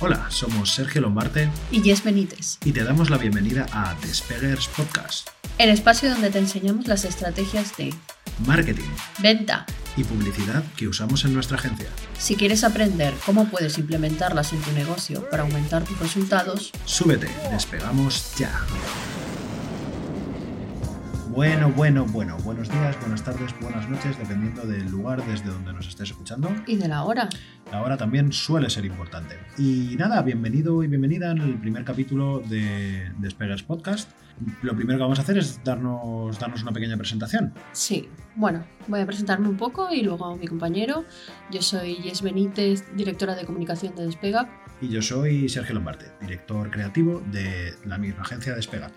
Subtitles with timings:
[0.00, 2.58] Hola, somos Sergio Lombarte y Jess Benítez.
[2.64, 7.76] y te damos la bienvenida a Despegers Podcast, El espacio donde te enseñamos las estrategias
[7.76, 7.94] de
[8.46, 9.66] marketing venta.
[9.96, 11.88] y publicidad que usamos en nuestra agencia.
[12.18, 18.34] Si quieres aprender cómo puedes implementarlas en tu negocio para aumentar tus resultados, Súbete, despegamos
[18.38, 18.50] ya.
[21.30, 25.86] Bueno, bueno, bueno, buenos días, buenas tardes, buenas noches, dependiendo del lugar desde donde nos
[25.86, 26.50] estés escuchando.
[26.66, 27.28] y de la hora.
[27.70, 29.36] La hora también suele ser importante.
[29.56, 34.10] Y nada, bienvenido y bienvenida en el primer capítulo de Despegers Podcast.
[34.62, 37.54] Lo primero que vamos a hacer es darnos, darnos una pequeña presentación.
[37.70, 41.04] Sí, bueno, voy a presentarme un poco y luego mi compañero.
[41.52, 44.50] Yo soy Jess Benítez, directora de comunicación de Despega.
[44.80, 48.90] Y yo soy Sergio Lombarte, director creativo de la misma agencia Despega.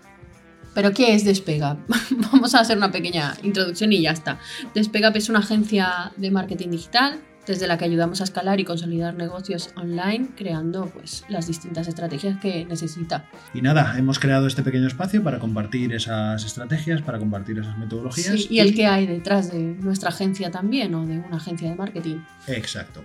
[0.74, 1.78] ¿Pero qué es Despega?
[2.32, 4.38] Vamos a hacer una pequeña introducción y ya está.
[4.74, 9.14] Despega es una agencia de marketing digital desde la que ayudamos a escalar y consolidar
[9.14, 13.28] negocios online creando pues, las distintas estrategias que necesita.
[13.52, 18.34] Y nada, hemos creado este pequeño espacio para compartir esas estrategias, para compartir esas metodologías.
[18.34, 21.76] Sí, y el que hay detrás de nuestra agencia también o de una agencia de
[21.76, 22.16] marketing.
[22.48, 23.04] Exacto.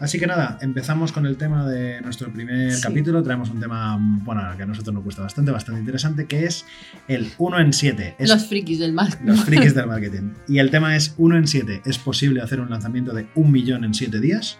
[0.00, 2.80] Así que nada, empezamos con el tema de nuestro primer Sí.
[2.82, 3.22] capítulo.
[3.22, 6.64] Traemos un tema, bueno, que a nosotros nos gusta bastante, bastante interesante, que es
[7.06, 8.16] el 1 en 7.
[8.18, 9.26] Es Los frikis del marketing.
[9.26, 10.30] los frikis del marketing.
[10.48, 11.82] Y el tema es 1 en 7.
[11.84, 14.56] ¿Es posible hacer un lanzamiento de un millón en 7 días?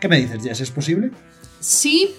[0.00, 0.60] ¿Qué me dices, Jess?
[0.60, 1.12] ¿Es posible?
[1.60, 2.10] Sí,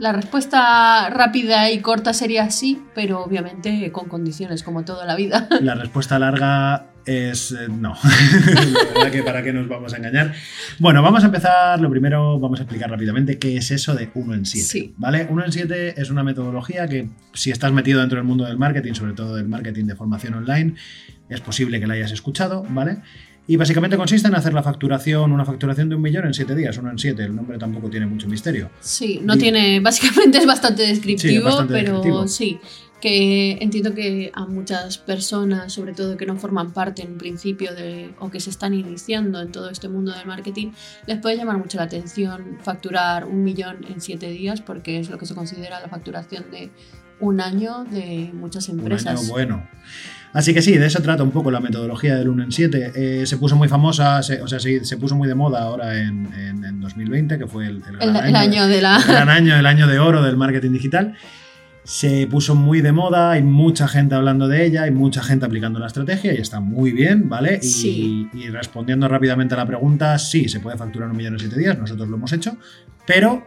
[0.00, 5.48] la respuesta rápida y corta sería sí, pero obviamente con condiciones, como toda la vida.
[5.60, 7.96] La respuesta larga es eh, no.
[8.04, 10.34] La verdad que para qué nos vamos a engañar.
[10.78, 11.80] Bueno, vamos a empezar.
[11.80, 14.66] Lo primero, vamos a explicar rápidamente qué es eso de 1 en 7.
[14.66, 14.94] Sí.
[14.98, 15.26] ¿Vale?
[15.30, 18.92] 1 en 7 es una metodología que, si estás metido dentro del mundo del marketing,
[18.92, 20.74] sobre todo del marketing de formación online,
[21.30, 22.98] es posible que la hayas escuchado, ¿vale?
[23.46, 26.76] Y básicamente consiste en hacer la facturación, una facturación de un millón en 7 días,
[26.76, 27.22] 1 en 7.
[27.22, 28.70] El nombre tampoco tiene mucho misterio.
[28.80, 32.28] Sí, no tiene, básicamente es bastante descriptivo, bastante pero descriptivo.
[32.28, 32.60] sí,
[33.00, 38.10] que entiendo que a muchas personas, sobre todo que no forman parte en principio de,
[38.18, 40.72] o que se están iniciando en todo este mundo del marketing,
[41.06, 45.18] les puede llamar mucho la atención facturar un millón en siete días, porque es lo
[45.18, 46.70] que se considera la facturación de
[47.20, 49.20] un año de muchas empresas.
[49.20, 49.68] año bueno.
[50.32, 52.92] Así que sí, de eso trata un poco la metodología del 1 en 7.
[52.94, 55.98] Eh, se puso muy famosa, se- o sea, sí, se puso muy de moda ahora
[55.98, 58.96] en, en- en 2020, que fue el, el gran el, el año de la...
[58.98, 61.16] el gran año, el año de oro del marketing digital.
[61.90, 65.78] Se puso muy de moda, hay mucha gente hablando de ella, hay mucha gente aplicando
[65.78, 67.60] la estrategia y está muy bien, ¿vale?
[67.62, 68.28] Y, Sí.
[68.34, 71.78] y respondiendo rápidamente a la pregunta, sí, se puede facturar un millón en siete días,
[71.78, 72.58] nosotros lo hemos hecho,
[73.06, 73.42] pero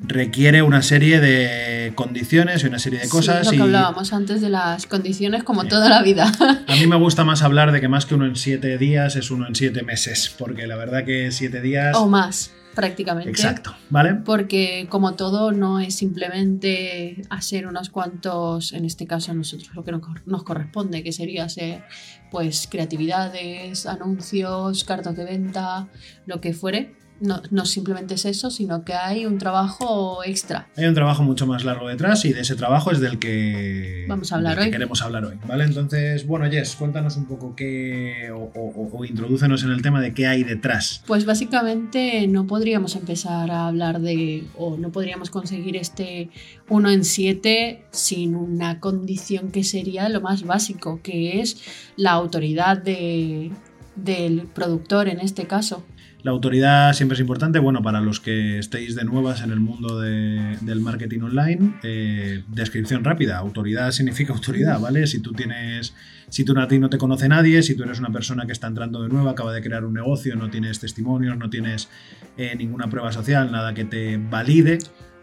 [0.00, 3.44] requiere una serie de condiciones y una serie de Sí, cosas.
[3.44, 5.68] lo que y hablábamos antes de las condiciones, como Sí.
[5.68, 6.32] toda la vida.
[6.66, 9.30] a mí me gusta más hablar de que más que uno en siete días es
[9.30, 11.94] uno en siete meses, porque la verdad que siete días...
[11.98, 13.30] o más, prácticamente.
[13.30, 14.14] Exacto, ¿vale?
[14.14, 19.82] Porque como todo no es simplemente hacer unos cuantos, en este caso a nosotros lo
[19.82, 21.82] que nos nos corresponde, que sería hacer
[22.30, 25.88] pues creatividades, anuncios, cartas de venta,
[26.24, 26.94] lo que fuere.
[27.20, 30.68] No, no simplemente es eso, sino que hay un trabajo extra.
[30.76, 34.30] Hay un trabajo mucho más largo detrás y de ese trabajo es del que Vamos
[34.32, 34.72] a hablar del que hoy.
[34.72, 35.64] queremos hablar hoy, ¿vale?
[35.64, 38.52] Entonces, bueno, Jess, cuéntanos un poco qué o-
[38.92, 41.02] o introdúcenos en el tema de qué hay detrás.
[41.06, 46.30] Pues básicamente no podríamos empezar a hablar de, o no podríamos conseguir este
[46.68, 51.60] 1 en 7 sin una condición que sería lo más básico, que es
[51.96, 53.50] la autoridad de-
[53.96, 55.84] del productor en este caso.
[56.28, 57.58] La autoridad siempre es importante.
[57.58, 62.44] Bueno, para los que estéis de nuevas en el mundo de- del marketing online, eh,
[62.48, 63.38] descripción rápida.
[63.38, 65.06] Autoridad significa autoridad, ¿vale?
[65.06, 65.94] Si tú tienes,
[66.28, 68.66] si tú a ti no te conoce nadie, si tú eres una persona que está
[68.66, 71.88] entrando de nueva, acaba de crear un negocio, no tienes testimonios, no tienes
[72.36, 74.76] eh, ninguna prueba social, nada que te valide,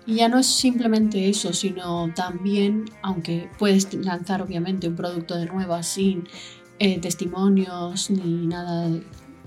[0.07, 5.45] Y ya no es simplemente eso, sino también, aunque puedes lanzar obviamente un producto de
[5.45, 6.23] nueva sin
[6.79, 8.89] eh, testimonios ni nada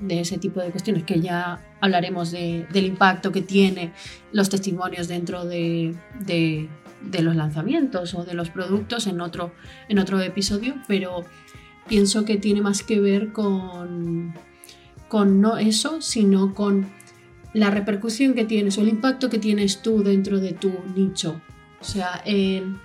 [0.00, 3.92] de, ese tipo de cuestiones, que ya hablaremos de- del impacto que tiene
[4.32, 6.68] los testimonios dentro de, de-
[7.22, 9.52] los lanzamientos o de los productos en otro,
[9.88, 11.24] en otro episodio, pero
[11.88, 14.34] pienso que tiene más que ver con,
[15.08, 16.86] con no eso, sino con
[17.54, 21.40] la repercusión que tienes o el impacto que tienes tú dentro de tu nicho.
[21.80, 22.78] O sea, en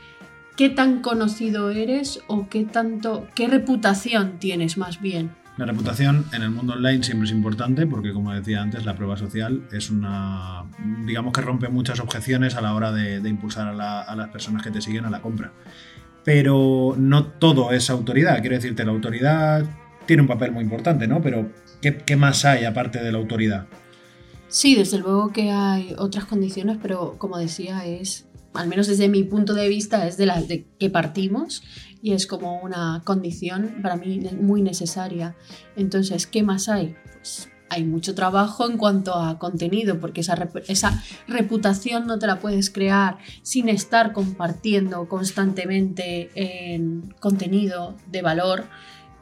[0.55, 5.31] qué tan conocido eres o qué tanto, qué reputación tienes más bien.
[5.55, 9.17] La reputación en el mundo online siempre es importante porque, como decía antes, la prueba
[9.17, 10.65] social es una,
[11.05, 14.81] digamos que rompe muchas objeciones a la hora de, impulsar a las personas que te
[14.81, 15.51] siguen a la compra.
[16.23, 18.41] Pero no todo es autoridad.
[18.41, 19.65] Quiero decirte, la autoridad
[20.07, 21.21] tiene un papel muy importante, ¿no?
[21.21, 21.51] Pero
[21.81, 23.67] ¿qué, qué más hay aparte de la autoridad?
[24.47, 29.23] Sí, desde luego que hay otras condiciones, pero como decía, es, al menos desde mi
[29.23, 31.63] punto de vista, es de las de que partimos
[32.03, 35.37] y es como una condición para mí muy necesaria.
[35.77, 36.97] Entonces, ¿qué más hay?
[37.13, 42.39] Pues hay mucho trabajo en cuanto a contenido, porque esa, esa reputación no te la
[42.39, 48.65] puedes crear sin estar compartiendo constantemente en contenido de valor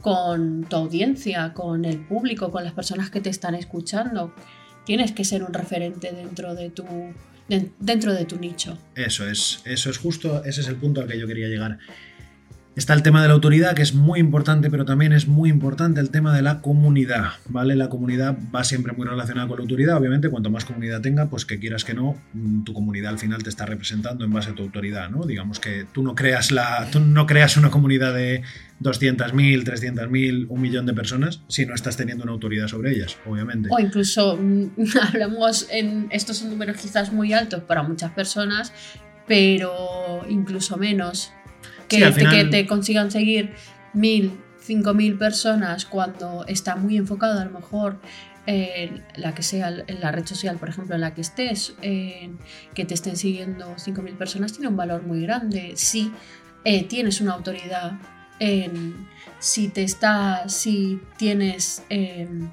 [0.01, 4.33] con tu audiencia, con el público, con las personas que te están escuchando.
[4.87, 6.83] Tienes que ser un referente dentro de tu,
[7.79, 8.75] dentro de tu nicho.
[8.95, 11.77] Eso es, eso es justo, ese es el punto al que yo quería llegar.
[12.73, 15.99] Está el tema de la autoridad, que es muy importante, pero también es muy importante
[15.99, 17.75] el tema de la comunidad, ¿vale?
[17.75, 21.45] La comunidad va siempre muy relacionada con la autoridad, obviamente, cuanto más comunidad tenga, pues
[21.45, 24.55] que quieras que no, mm, tu comunidad al final te está representando en base a
[24.55, 25.25] tu autoridad, ¿no?
[25.25, 28.41] Digamos que tú no creas, la, tú no creas una comunidad de
[28.81, 33.67] 200.000, 300.000, un millón de personas si no estás teniendo una autoridad sobre ellas, obviamente.
[33.69, 34.69] O incluso, mm,
[35.09, 38.71] hablamos en, estos son números quizás muy altos para muchas personas,
[39.27, 41.33] pero incluso menos
[41.97, 43.53] que, te, consigan seguir
[43.93, 47.99] mil, cinco mil personas cuando está muy enfocado a lo mejor
[48.47, 52.85] en la que sea en la red social, por ejemplo, en la que estés, que
[52.85, 55.73] te estén siguiendo mil personas, tiene un valor muy grande.
[55.75, 56.11] Si
[56.63, 57.93] eh, tienes una autoridad,
[58.39, 59.07] en,
[59.39, 62.49] si te está, si tienes em,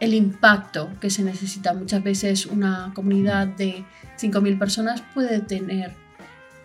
[0.00, 1.74] el impacto que se necesita.
[1.74, 3.84] Muchas veces una comunidad de
[4.42, 5.94] mil personas puede tener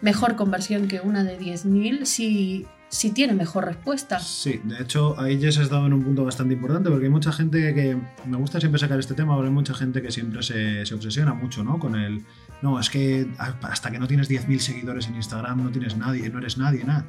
[0.06, 4.20] mejor conversión que una de 10.000 si, si tiene mejor respuesta.
[4.20, 7.12] Sí, de hecho ahí ya se has dado en un punto bastante importante porque hay
[7.12, 7.98] mucha gente que,
[8.28, 11.34] me gusta siempre sacar este tema, porque hay mucha gente que siempre se, se obsesiona
[11.34, 11.80] mucho ¿no?
[11.80, 12.24] con el,
[12.62, 13.28] no, es que
[13.64, 17.08] hasta que no tienes 10.000 seguidores en Instagram no tienes nadie, no eres nadie, nada.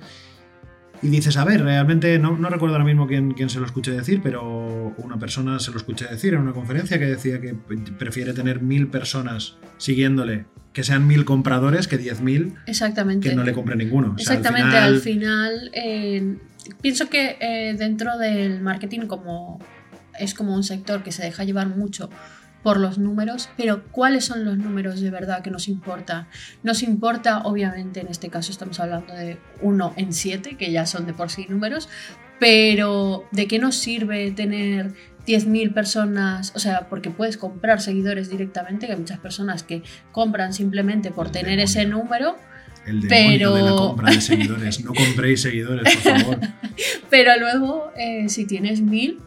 [1.02, 3.92] Y dices, a ver, realmente no, no recuerdo ahora mismo quién, quién, se lo escuché
[3.92, 7.54] decir, pero una persona se lo escuché decir en una conferencia que decía que
[7.98, 12.54] prefiere tener mil personas siguiéndole que sean mil compradores que diez mil
[13.22, 14.14] que no le compre ninguno.
[14.18, 16.36] Exactamente, al final, eh,
[16.82, 19.58] pienso que eh, dentro del marketing como
[20.18, 22.10] es como un sector que se deja llevar mucho
[22.66, 26.26] por los números, pero ¿cuáles son los números de verdad que nos importa?
[26.64, 31.06] Nos importa, obviamente, en este caso estamos hablando de 1 en 7, que ya son
[31.06, 31.88] de por sí números,
[32.40, 34.94] pero ¿de qué nos sirve tener
[35.28, 40.52] 10.000 personas, o sea, porque puedes comprar seguidores directamente, que hay muchas personas que compran
[40.52, 42.34] simplemente por tener ese número.
[42.84, 43.54] El pero...
[43.54, 44.84] de la compra de seguidores.
[44.84, 46.40] No compréis seguidores, por favor.
[47.10, 49.20] pero luego, eh, si tienes mil,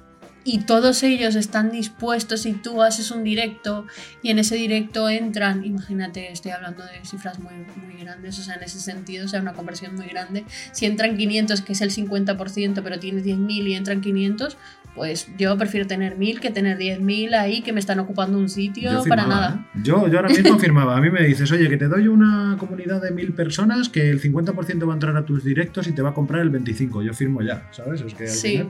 [0.51, 3.85] y todos ellos están dispuestos y tú haces un directo
[4.23, 7.53] y en ese directo entran, imagínate, estoy hablando de cifras muy,
[7.85, 11.17] muy grandes, o sea, en ese sentido, o sea, una conversión muy grande, si entran
[11.17, 14.57] 500, que es el 50%, pero tienes 10.000 y entran 500,
[14.95, 19.03] pues yo prefiero tener 1.000 que tener 10.000 ahí que me están ocupando un sitio
[19.07, 19.67] para nada.
[19.75, 19.81] ¿eh?
[19.83, 23.03] Yo, yo ahora mismo firmaba, a mí me dices, oye, que te doy una comunidad
[23.03, 26.09] de 1.000 personas, que el 50% va a entrar a tus directos y te va
[26.09, 28.01] a comprar el 25%, yo firmo ya, ¿sabes?
[28.01, 28.63] Es que al sí.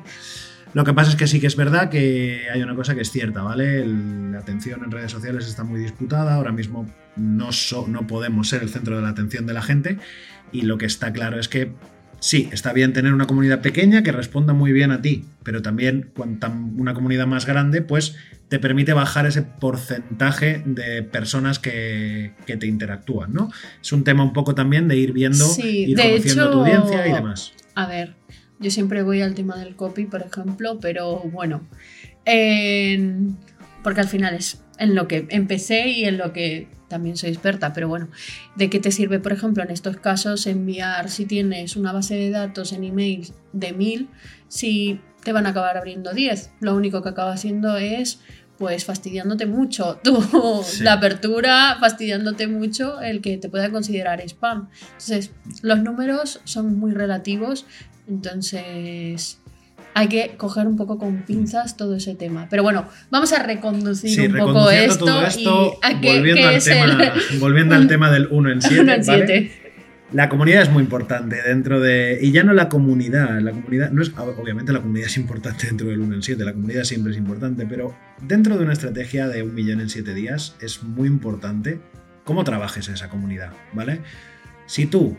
[0.74, 3.12] Lo que pasa es que sí que es verdad que hay una cosa que es
[3.12, 3.86] cierta, ¿vale?
[3.86, 7.50] la atención en redes sociales está muy disputada, ahora mismo no,
[7.88, 9.98] no podemos ser el centro de la atención de la gente
[10.52, 11.72] y lo que está claro es que
[12.20, 16.12] sí, está bien tener una comunidad pequeña que responda muy bien a ti, pero también
[16.78, 18.16] una comunidad más grande, pues
[18.50, 23.52] te permite bajar ese porcentaje de personas que, te interactúan, ¿no?
[23.82, 27.54] Es un tema un poco también de ir viendo, ir conociendo tu audiencia y demás.
[27.76, 28.16] A ver,
[28.60, 31.62] yo siempre voy al tema del copy, por ejemplo, pero bueno,
[33.84, 37.72] porque al final es en lo que empecé y en lo que también soy experta,
[37.72, 38.10] pero bueno,
[38.56, 42.32] ¿de qué te sirve, por ejemplo, en estos casos enviar si tienes una base de
[42.32, 44.10] datos en email de mil,
[44.48, 46.52] si te van a acabar abriendo 10?
[46.60, 48.20] Lo único que acaba haciendo es
[48.58, 50.22] pues fastidiándote mucho tu,
[50.82, 54.70] la apertura, fastidiándote mucho el que te pueda considerar spam.
[54.92, 57.66] Entonces, los números son muy relativos
[58.10, 59.40] entonces,
[59.94, 62.48] hay que coger un poco con pinzas todo ese tema.
[62.50, 65.06] Pero bueno, vamos a reconducir un poco esto,
[65.38, 68.62] y volviendo, al, tema, volviendo al tema del 1 en
[69.04, 69.52] 7.
[70.12, 72.18] La comunidad es muy importante dentro de.
[72.20, 73.40] Y ya no la comunidad.
[73.42, 73.92] La comunidad.
[73.92, 76.44] No es, obviamente la comunidad es importante dentro del 1 en 7.
[76.44, 77.68] La comunidad siempre es importante.
[77.68, 81.80] Pero dentro de una estrategia de un millón en 7 días es muy importante
[82.24, 83.52] cómo trabajes esa comunidad.
[83.74, 84.02] ¿Vale?
[84.66, 85.16] Si tú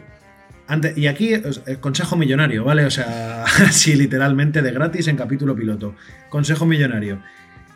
[0.97, 1.33] y aquí,
[1.81, 2.85] consejo millonario, ¿vale?
[2.85, 5.95] O sea, así literalmente de gratis en capítulo piloto.
[6.29, 7.23] Consejo millonario.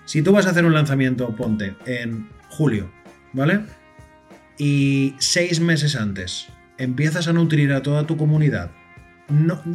[0.04, 2.92] Si tú vas a hacer un lanzamiento, ponte, en julio,
[3.32, 3.60] ¿vale?
[4.58, 6.48] Y seis meses antes
[6.78, 8.70] empiezas a nutrir a toda tu comunidad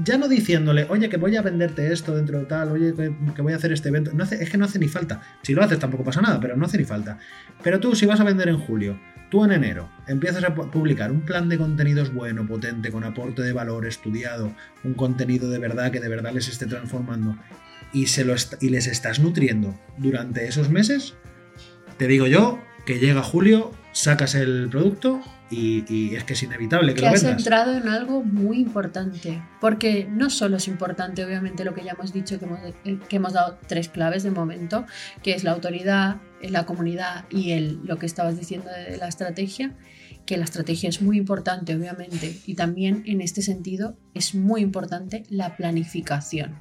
[0.03, 3.53] ya no diciéndole, oye, que voy a venderte esto dentro de tal, oye, que, voy
[3.53, 4.11] a hacer este evento.
[4.31, 5.21] Es que no hace ni falta.
[5.41, 7.17] Si lo haces tampoco pasa nada, pero no hace ni falta.
[7.63, 11.11] Pero tú, si vas a vender en julio, tú en enero empiezas a pu- publicar
[11.11, 15.91] un plan de contenidos bueno, potente, con aporte de valor, estudiado, un contenido de verdad
[15.91, 17.37] que de verdad les esté transformando
[17.93, 21.15] y, se lo y les estás nutriendo durante esos meses,
[21.97, 26.93] te digo yo que llega julio, sacas el producto y, y es que es inevitable
[26.93, 27.39] que que lo has vendas.
[27.39, 32.13] entrado en algo muy importante, porque no solo es importante, obviamente, lo que ya hemos
[32.13, 34.85] dicho, que hemos, eh, que hemos dado tres claves de momento,
[35.23, 39.75] que es la autoridad, la comunidad y el, lo que estabas diciendo de la estrategia,
[40.25, 45.23] que la estrategia es muy importante, obviamente, y también en este sentido es muy importante
[45.29, 46.59] la planificación.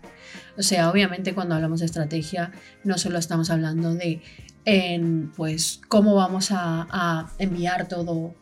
[0.56, 2.50] O sea, obviamente cuando hablamos de estrategia
[2.82, 4.22] no solo estamos hablando de
[4.64, 8.34] en, pues cómo vamos a, a enviar todo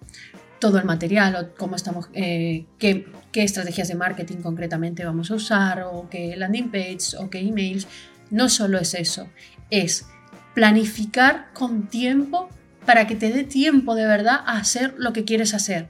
[0.58, 5.34] todo el material o cómo estamos, eh, qué, qué estrategias de marketing concretamente vamos a
[5.34, 7.86] usar o qué landing page o qué emails.
[8.30, 9.28] No solo es eso,
[9.70, 10.06] es
[10.54, 12.48] planificar con tiempo
[12.86, 15.88] para que te dé tiempo de verdad a hacer lo que quieres hacer.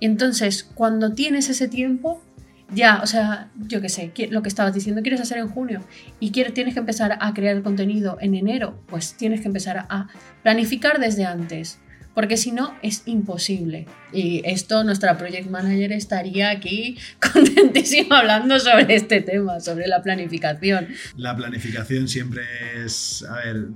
[0.00, 2.22] Entonces, cuando tienes ese tiempo,
[2.72, 5.82] ya, o sea, yo qué sé, lo que estabas diciendo, quieres hacer en junio
[6.18, 9.86] y quieres, tienes que empezar a crear el contenido en enero, pues tienes que empezar
[9.88, 10.08] a
[10.42, 11.78] planificar desde antes,
[12.16, 13.84] porque si no es imposible.
[14.10, 16.96] Y esto, nuestra project manager estaría aquí
[17.32, 20.88] contentísima hablando sobre este tema, sobre la planificación.
[21.18, 22.40] La planificación siempre
[22.82, 23.22] es.
[23.28, 23.66] A ver,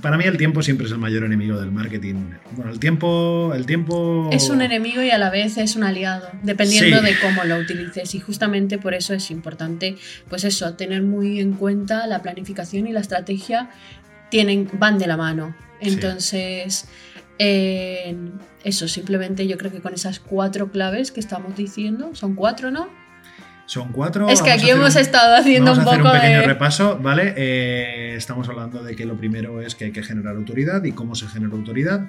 [0.00, 2.34] para mí el tiempo siempre es el mayor enemigo del marketing.
[2.52, 3.52] Bueno, el tiempo.
[3.52, 4.30] El tiempo.
[4.32, 7.04] Es un enemigo y a la vez es un aliado, dependiendo Sí.
[7.04, 8.14] de cómo lo utilices.
[8.14, 9.96] Y justamente por eso es importante,
[10.28, 13.70] pues eso, tener muy en cuenta la planificación y la estrategia
[14.30, 15.56] tienen, van de la mano.
[15.80, 15.98] Sí.
[17.38, 18.16] Eh,
[18.64, 22.88] eso, simplemente yo creo que con esas cuatro claves que estamos diciendo, son cuatro, ¿no?
[23.66, 24.28] Son cuatro.
[24.30, 26.46] es que aquí hemos un- estado haciendo Vamos un a hacer poco un pequeño de...
[26.46, 27.34] repaso, ¿vale?
[27.36, 31.14] Eh, estamos hablando de que lo primero es que hay que generar autoridad y cómo
[31.14, 32.08] se genera autoridad.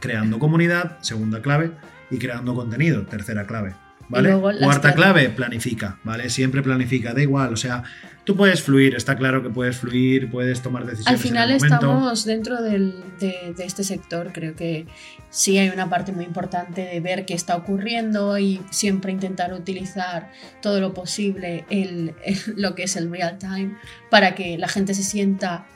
[0.00, 1.72] Creando comunidad, segunda clave,
[2.10, 3.74] y creando contenido, tercera clave.
[4.08, 4.30] ¿Vale?
[4.64, 6.30] Cuarta clave, planifica, ¿vale?
[6.30, 7.82] Siempre planifica, da igual, o sea,
[8.24, 11.12] tú puedes fluir, está claro que puedes fluir, puedes tomar decisiones.
[11.12, 11.74] Al final en el momento.
[11.76, 14.86] estamos dentro del- de, de este sector, creo que
[15.30, 20.30] sí hay una parte muy importante de ver qué está ocurriendo y siempre intentar utilizar
[20.62, 23.76] todo lo posible el, el- lo que es el real time
[24.10, 25.66] para que la gente se sienta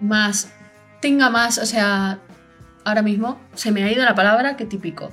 [0.00, 0.52] más,
[1.02, 2.20] tenga más, o sea,
[2.84, 5.12] ahora mismo se me ha ido la palabra, qué típico.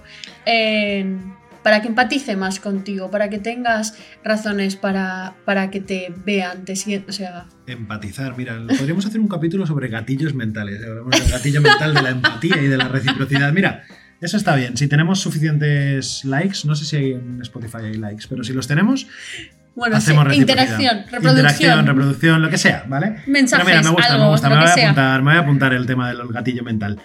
[1.68, 3.94] Para que empatice más contigo, para que tengas
[4.24, 9.28] razones para, para que te vean, te sien- o sea, Empatizar, mira, podríamos hacer un
[9.28, 10.80] capítulo sobre gatillos mentales.
[10.82, 10.86] ¿eh?
[10.88, 13.52] Hablamos del gatillo mental de la empatía y de la reciprocidad.
[13.52, 13.84] Mira,
[14.22, 14.78] eso está bien.
[14.78, 18.66] Si tenemos suficientes likes, no sé si hay en Spotify hay likes, pero si los
[18.66, 19.06] tenemos,
[19.76, 21.36] Bueno, hacemos sí, interacción, reproducción.
[21.36, 23.18] Interacción, reproducción, lo que sea, ¿vale?
[23.28, 24.50] Mensajes, Pero mira, me gusta, algo, me gusta.
[24.50, 26.98] Me voy, a apuntar, me voy a apuntar el tema del gatillo mental.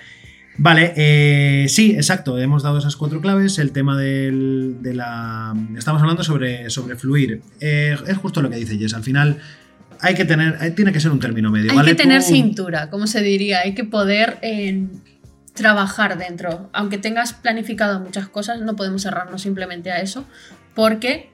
[0.59, 2.38] Vale, eh, sí, exacto.
[2.38, 3.59] Hemos dado esas cuatro claves.
[3.59, 5.54] El tema del, de la.
[5.76, 7.40] Estamos hablando sobre, sobre fluir.
[7.61, 8.94] Eh, es justo lo que dice Jess.
[8.94, 9.38] Al final
[10.00, 10.59] hay que tener.
[10.61, 11.71] eh, Tiene que ser un término medio.
[11.71, 11.90] Hay ¿vale?
[11.92, 14.87] que tener Tú- cintura, como se diría, hay que poder eh,
[15.54, 16.68] trabajar dentro.
[16.75, 20.26] Aunque tengas planificado muchas cosas, no podemos cerrarnos simplemente a eso,
[20.75, 21.30] porque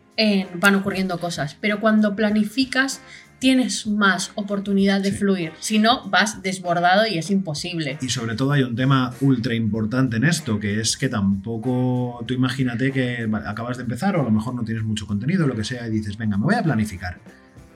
[0.54, 1.56] van ocurriendo cosas.
[1.60, 3.00] Pero cuando planificas,
[3.38, 5.18] tienes más oportunidad de Sí.
[5.18, 5.52] fluir.
[5.60, 7.98] Si no, vas desbordado y es imposible.
[8.00, 12.34] Y sobre todo hay un tema ultra importante en esto, que es que tampoco, tú
[12.34, 15.64] imagínate que acabas de empezar o a lo mejor no tienes mucho contenido, lo que
[15.64, 17.18] sea, y dices, venga, me voy a planificar.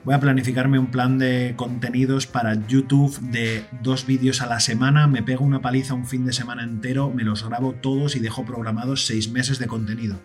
[0.05, 5.07] Voy a planificarme un plan de contenidos para YouTube de dos vídeos a la semana,
[5.07, 8.43] me pego una paliza un fin de semana entero, me los grabo todos y dejo
[8.43, 10.19] programados seis meses de contenido.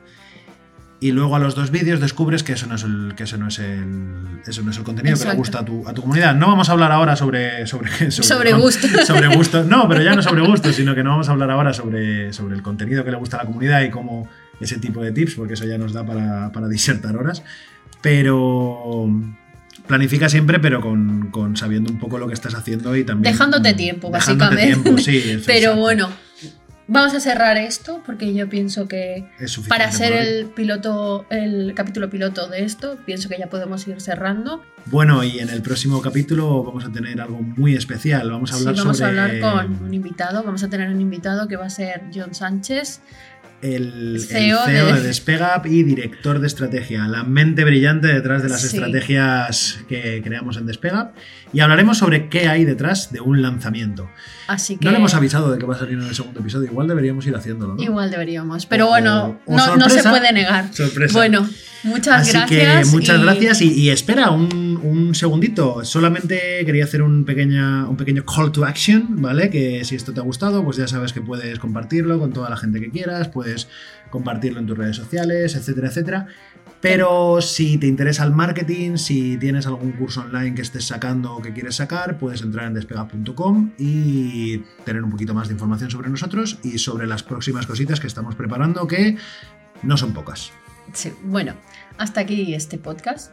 [1.00, 3.46] Y luego a los dos vídeos descubres que eso no es el, que eso no
[3.46, 6.34] es el, eso no es el contenido que le gusta a tu, a tu comunidad.
[6.34, 8.88] No vamos a hablar ahora sobre, sobre, Sobre gusto.
[9.06, 9.62] sobre gusto.
[9.68, 12.56] No, pero ya no sobre gusto, sino que no vamos a hablar ahora sobre, sobre
[12.56, 14.28] el contenido que le gusta a la comunidad y cómo
[14.60, 17.44] ese tipo de tips, porque eso ya nos da para, para disertar horas.
[18.02, 19.08] Pero
[19.86, 23.32] planifica siempre, pero con, con sabiendo un poco lo que estás haciendo y también.
[23.32, 24.82] Dejándote tiempo, dejándote básicamente.
[24.82, 26.10] tiempo, sí, Pero bueno,
[26.88, 32.10] vamos a cerrar esto porque yo pienso que Es para hacer el piloto, el capítulo
[32.10, 34.62] piloto de esto, pienso que ya podemos ir cerrando.
[34.86, 38.30] Bueno, y en el próximo capítulo vamos a tener algo muy especial.
[38.30, 40.42] Vamos a Sí, hablar vamos sobre a hablar con un invitado.
[40.42, 43.02] Vamos a tener un invitado que va a ser John Sánchez.
[43.62, 44.92] El, el CEO CEO, de...
[44.94, 48.76] de- Despegap y director de estrategia, la mente brillante detrás de las Sí.
[48.76, 51.14] estrategias que creamos en Despegap.
[51.52, 54.10] Y hablaremos sobre qué hay detrás de un lanzamiento.
[54.48, 56.70] Así que No le hemos avisado de que va a salir en el segundo episodio,
[56.70, 57.82] igual deberíamos ir haciéndolo, ¿no?
[57.82, 58.66] igual deberíamos.
[58.66, 60.72] Pero O- bueno, o no, no se puede negar.
[60.74, 61.14] Sorpresa.
[61.14, 61.48] Bueno,
[61.84, 62.88] Muchas Así gracias.
[62.88, 65.84] que muchas y- gracias y, y espera un, un segundito.
[65.84, 69.48] Solamente quería hacer un, pequeña, un pequeño call to action, ¿vale?
[69.50, 72.56] Que si esto te ha gustado, pues ya sabes que puedes compartirlo con toda la
[72.56, 73.68] gente que quieras, puedes
[74.10, 76.26] compartirlo en tus redes sociales, etcétera, etcétera.
[76.80, 81.42] Pero si te interesa el marketing, si tienes algún curso online que estés sacando o
[81.42, 86.08] que quieres sacar, puedes entrar en despega.com y tener un poquito más de información sobre
[86.08, 89.16] nosotros y sobre las próximas cositas que estamos preparando, que
[89.82, 90.52] no son pocas.
[90.92, 91.54] Sí, bueno,
[91.98, 93.32] hasta aquí este podcast,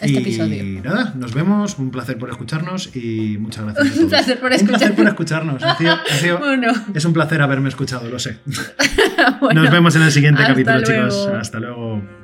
[0.00, 0.82] este y episodio.
[0.82, 1.78] nada, nos vemos.
[1.78, 3.86] Un placer por escucharnos y muchas gracias.
[3.86, 4.08] a Un todos.
[4.10, 5.62] placer por Un placer por escucharnos.
[5.62, 8.38] Ha sido- ha sido- Bueno, es un placer haber escuchado, lo sé.
[9.40, 9.62] bueno.
[9.62, 11.14] Nos vemos en el siguiente capítulo, chicos.
[11.26, 11.36] luego.
[11.36, 12.21] Hasta luego.